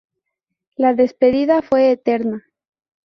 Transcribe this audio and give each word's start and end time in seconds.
La 0.77 0.95
despedida 0.95 1.61
fue 1.61 1.91
eterna. 1.91 2.43